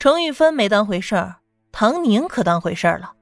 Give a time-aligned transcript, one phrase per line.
[0.00, 1.36] 程玉芬没当回事儿，
[1.72, 3.12] 唐宁可当回事儿了。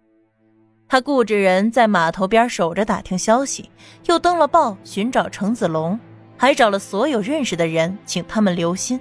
[0.87, 3.69] 他雇着人在码头边守着打听消息，
[4.07, 5.99] 又登了报寻找程子龙，
[6.37, 9.01] 还找了所有认识的人，请他们留心。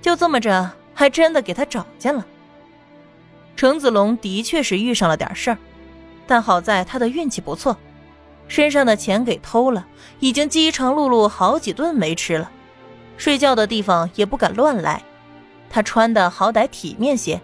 [0.00, 2.26] 就这么着，还真的给他找见了。
[3.54, 5.58] 程子龙的确是遇上了点事儿，
[6.26, 7.76] 但好在他的运气不错，
[8.48, 9.86] 身上的钱给偷了，
[10.20, 12.50] 已经饥肠辘辘好几顿没吃了，
[13.18, 15.02] 睡觉的地方也不敢乱来。
[15.68, 17.40] 他穿的好歹体面些，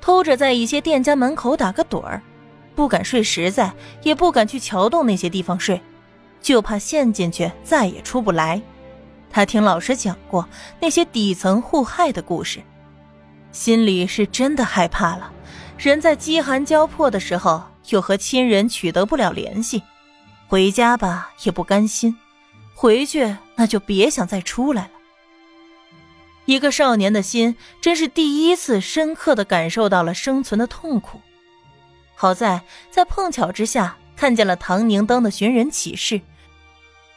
[0.00, 2.22] 偷着在一些店家门口打个盹儿，
[2.74, 5.80] 不敢睡实在，也不敢去桥洞那些地方睡，
[6.42, 8.60] 就怕陷进去再也出不来。
[9.30, 10.48] 他听老师讲过
[10.80, 12.60] 那些底层互害的故事，
[13.50, 15.32] 心里是真的害怕了。
[15.76, 19.82] 人在饥寒交迫的时候，又和亲人取得不了联系，
[20.46, 22.16] 回家吧也不甘心，
[22.74, 24.90] 回去那就别想再出来了。
[26.46, 31.20] 一个少年的心，真是第一次深刻的感受到了生存的痛苦。
[32.14, 36.20] 好在在碰巧之下，看见了唐宁登的寻人启事，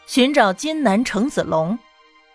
[0.06, 1.78] 寻找金南程子龙。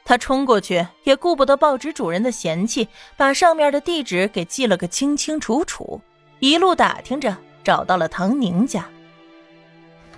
[0.05, 6.01] 他冲过去，也顾不得报纸主人的嫌弃，把上面的地址给记了个清清楚楚。
[6.41, 8.85] 一路打听着，找到了唐宁家。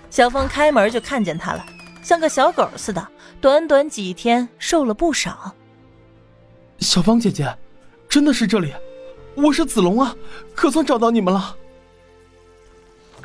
[0.09, 1.65] 小峰开门就看见他了，
[2.03, 3.07] 像个小狗似的，
[3.39, 5.53] 短短几天瘦了不少。
[6.85, 7.51] 小芳姐姐，
[8.07, 8.71] 真的是这里，
[9.35, 10.15] 我是子龙啊，
[10.53, 11.57] 可算找到你们了。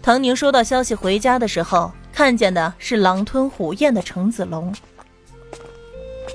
[0.00, 4.75] 唐宁收到消息回家的时候，看见的是狼吞虎咽的程子龙。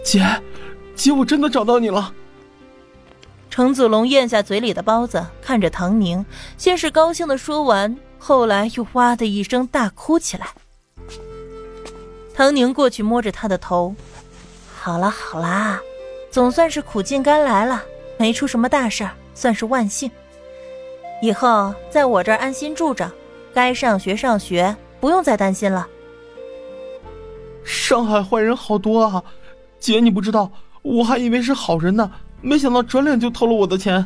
[0.04, 0.24] 姐，
[0.96, 2.14] 姐，我真的找到你了。
[3.50, 6.24] 程子龙咽下嘴里的包子，看着唐宁，
[6.60, 10.48] 先是高兴的说完，后来又哇的一声大哭起来。
[12.36, 13.96] 唐宁过去摸着他的头，
[14.76, 15.82] 好啦好啦。
[16.36, 17.82] 总算是苦尽甘来了，
[18.18, 20.12] 没出什么大事儿，算是万幸。
[21.22, 23.10] 以后在我这儿安心住着，
[23.54, 25.88] 该上学上学，不用再担心了。
[27.64, 29.24] 上海坏人好多啊，
[29.80, 30.52] 姐你不知道，
[30.82, 34.06] 我还以为是好人呢，没想到转脸就偷了我的钱。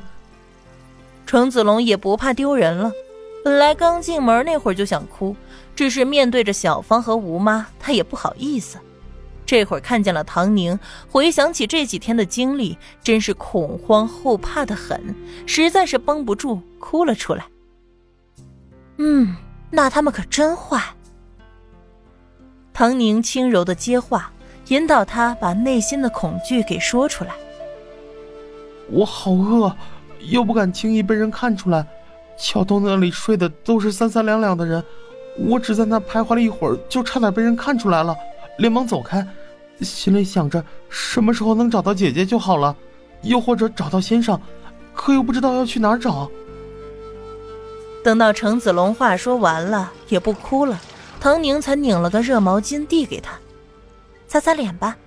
[1.26, 2.92] 程子龙也不怕丢人了，
[3.44, 5.36] 本来刚进门那会儿就想哭，
[5.76, 8.78] 只是面对着小芳和吴妈，他也不好意思。
[9.50, 10.80] 这会儿看见了唐宁，
[11.10, 15.16] 回想起这几天的经历，真是恐慌后怕的很，
[15.48, 17.48] 实在是绷不住，哭了出来。
[18.98, 19.36] 嗯，
[19.72, 20.80] 那他们可真坏。
[22.72, 24.32] 唐宁轻柔的接话，
[24.68, 27.32] 引导他把内心的恐惧给说出来。
[28.92, 29.76] 我好饿，
[30.20, 31.84] 又不敢轻易被人看出来。
[32.38, 34.84] 桥洞那里睡的都是三三两两的人，
[35.40, 38.16] 我只在那徘徊了一会儿，就差点被人看出来了，
[38.60, 39.26] 连忙走开。
[39.82, 42.76] 心里想着什么时候能找到姐姐就好了，
[43.22, 44.40] 又或者找到先生，
[44.94, 46.30] 可又不知道要去哪儿找。
[48.04, 50.80] 等到程子龙话说完了，也不哭了，
[51.20, 53.38] 唐宁才拧了个热毛巾递给他，
[54.28, 54.98] 擦擦脸吧。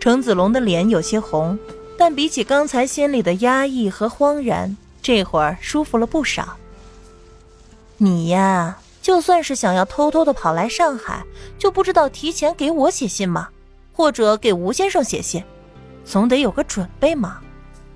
[0.00, 1.58] 程子龙的脸有些红，
[1.96, 6.56] 但比起刚才心里的压抑和慌然，这会儿舒服了不少。
[7.96, 8.78] 你呀。
[9.08, 11.24] 就算是想要偷偷的跑来上海，
[11.56, 13.48] 就不知道提前给我写信吗？
[13.90, 15.42] 或者给吴先生写信，
[16.04, 17.40] 总得有个准备嘛。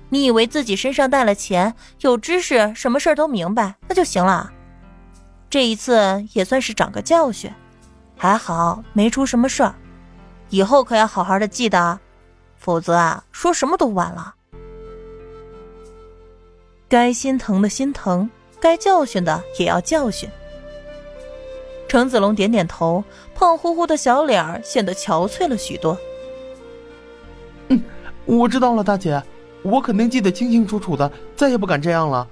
[0.09, 4.51] 你以为自己身上带了钱、有知识，什么事儿都明白，那就行了？
[5.51, 7.53] 这一次也算是长个教训，
[8.17, 9.75] 还好没出什么事儿。
[10.49, 11.99] 以后可要好好的记得，
[12.57, 14.33] 否则啊，说什么都晚了。
[16.89, 18.27] 该心疼的心疼，
[18.59, 20.27] 该教训的也要教训。
[21.93, 23.03] 程子龙点点头，
[23.35, 25.95] 胖乎乎的小脸儿显得憔悴了许多。
[27.67, 27.79] 嗯，
[28.25, 29.21] 我知道了，大姐，
[29.61, 32.27] 我肯定记得清清楚楚的，再也不敢这样了。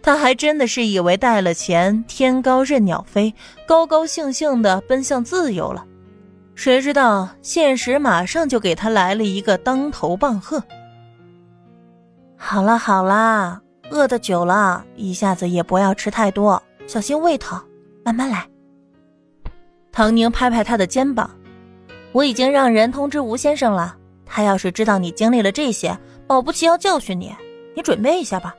[0.00, 3.34] 他还真的是以为带了钱，天高任鸟飞，
[3.66, 5.84] 高高兴兴的奔向自由了，
[6.54, 10.64] 谁知道现实马上就给他来了一个当头棒喝。
[12.38, 13.60] 好了好啦，
[13.90, 17.62] 饿的久了，一下子也不要吃太多，小心胃疼。
[18.10, 18.44] 慢慢来。
[19.92, 21.30] 唐宁拍拍他的肩膀，
[22.10, 23.96] 我已经让人通知吴先生了。
[24.26, 25.96] 他要是知道你经历了这些，
[26.26, 27.32] 保不齐要教训你。
[27.76, 28.52] 你准备一下吧。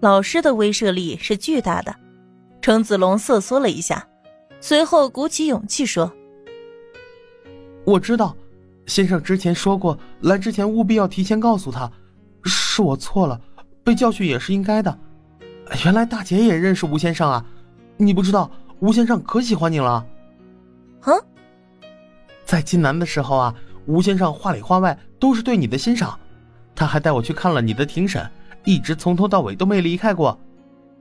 [0.00, 1.94] 老师的威慑力是巨大的。
[2.62, 4.08] 程子龙瑟缩了一下，
[4.58, 6.10] 随后鼓起勇气说
[7.84, 8.34] ：“我知道，
[8.86, 11.90] 先生之前说过，来之前务必要提前告诉他，
[12.44, 13.38] 是我错了，
[13.84, 14.98] 被教训也是应该的。”
[15.84, 17.44] 原来大姐也认识吴先生啊！
[17.96, 20.06] 你不知道，吴先生可喜欢你了。
[21.00, 21.12] 啊，
[22.44, 23.54] 在金南的时候啊，
[23.86, 26.18] 吴先生话里话外都是对你的欣赏。
[26.74, 28.28] 他还带我去看了你的庭审，
[28.64, 30.38] 一直从头到尾都没离开过。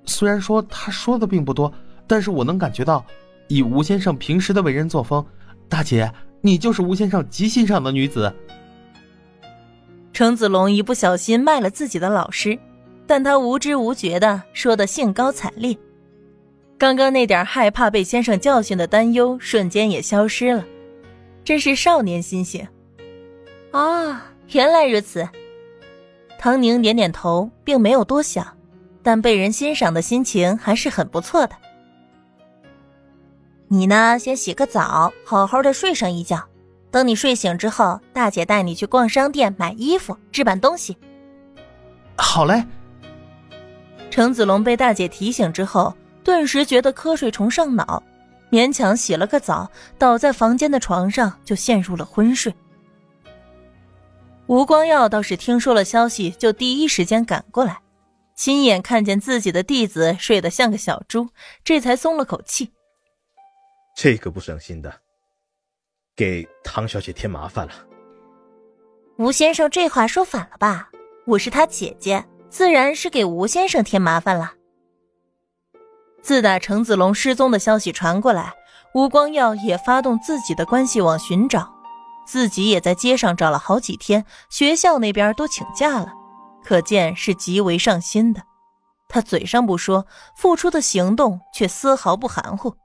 [0.05, 1.71] 虽然说他说的并不多，
[2.07, 3.05] 但是我能感觉到，
[3.47, 5.23] 以吴先生平时的为人作风，
[5.69, 8.33] 大姐，你就是吴先生极欣赏的女子。
[10.11, 12.57] 程子龙一不小心卖了自己的老师，
[13.11, 15.77] 但他无知无觉的说的兴高采烈，
[16.77, 20.63] 刚刚那点害怕被先生教训的担忧瞬间也消失了，
[21.43, 22.65] 真是少年心性。
[23.71, 25.27] 啊，原来如此。
[26.39, 28.47] 唐宁点点头，并没有多想，
[29.03, 31.55] 但被人欣赏的心情还是很不错的。
[33.67, 36.41] 你呢，先洗个澡，好好的睡上一觉。
[36.89, 40.95] 等你睡醒之后，大姐带你去逛商店买衣服、置办东西。
[42.15, 42.63] 好嘞。
[44.11, 48.03] 程子龙被大姐提醒之后，顿时觉得瞌睡虫上脑，
[48.51, 52.53] 勉强洗了个澡，倒在房间的床上就陷入了昏睡。
[54.47, 57.79] 吴光耀倒是听说了消息，就第一时间赶过来，
[58.35, 61.29] 亲眼看见自己的弟子睡得像个小猪，
[61.63, 62.73] 这才松了口气。
[63.95, 64.93] 这个不省心的。
[66.13, 67.73] 给唐小姐添麻烦了。
[69.17, 70.89] 吴先生这话说反了吧？
[71.25, 74.51] 我是他姐姐，自然是给吴先生添麻烦了。
[76.21, 78.53] 自打程子龙失踪的消息传过来，
[78.93, 81.73] 吴光耀也发动自己的关系网寻找，
[82.27, 86.11] 自己也在街上找了好几天，学校那边都请假了，
[86.61, 88.43] 可见是极为上心的。
[89.07, 90.05] 他嘴上不说，
[90.35, 92.75] 付出的行动却丝毫不含糊。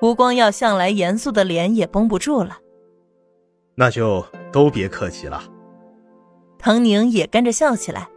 [0.00, 2.58] 吴光耀向来严肃的脸也绷不住了，
[3.74, 5.42] 那就都别客气了。
[6.56, 8.08] 唐宁也跟着笑起来，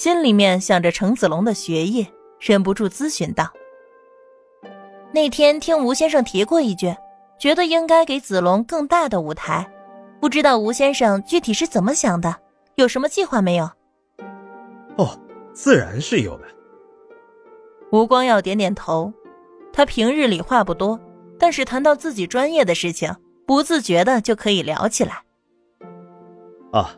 [0.00, 2.06] 心里面想着程子龙的学业，
[2.38, 3.52] 忍不住咨询道
[5.12, 6.96] ：“那天听吴先生提过一句，
[7.38, 9.70] 觉得应该给子龙更大的舞台，
[10.18, 12.34] 不知道吴先生具体是怎么想的，
[12.76, 13.70] 有什么计划没有？”
[14.96, 15.20] 哦，
[15.52, 16.46] 自然是有的。
[17.92, 19.12] 吴光耀点点头，
[19.70, 20.98] 他平日里话不多。
[21.38, 23.14] 但是谈到自己专业的事情，
[23.46, 25.22] 不自觉的就可以聊起来。
[26.72, 26.96] 啊，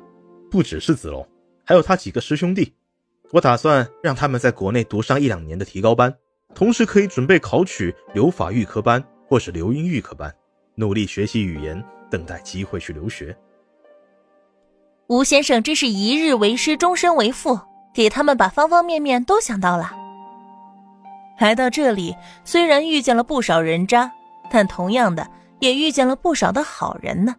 [0.49, 1.27] 不只是子龙，
[1.65, 2.73] 还有他几个师兄弟，
[3.33, 6.15] 我打算让他们在国内读上一两年的提高班，
[6.55, 10.33] 同时可以准备考取留法预科班或是留英预科班，
[10.75, 13.37] 努力学习语言，等待机会去留学。
[15.09, 17.59] 吴先生真是一日为师，终身为父，
[17.95, 19.93] 给他们把方方面面都想到了。
[21.39, 22.15] 来到这里，
[22.45, 24.13] 虽然遇见了不少人渣。
[24.55, 25.27] 但同样的，
[25.61, 27.35] 也遇见了不少的好人呢。